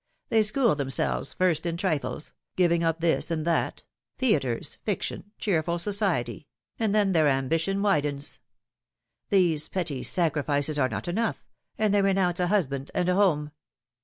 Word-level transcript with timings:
They 0.29 0.41
school 0.41 0.73
themselves 0.73 1.31
first 1.31 1.63
in 1.63 1.77
trifles 1.77 2.33
giving 2.55 2.83
up 2.83 3.01
this 3.01 3.29
and 3.29 3.45
that 3.45 3.83
theatres, 4.17 4.79
fiction, 4.83 5.29
cheerful 5.37 5.77
society 5.77 6.47
and 6.79 6.95
then 6.95 7.11
their 7.11 7.27
ambition 7.29 7.83
widens. 7.83 8.39
These 9.29 9.67
petty 9.67 10.01
sacrifices 10.01 10.79
are 10.79 10.89
not 10.89 11.07
enough, 11.07 11.45
and 11.77 11.93
they 11.93 12.01
re 12.01 12.13
nounce 12.13 12.39
a 12.39 12.47
husband 12.47 12.89
and 12.95 13.09
a 13.09 13.13
home. 13.13 13.51